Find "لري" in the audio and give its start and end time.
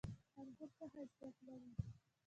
1.47-1.71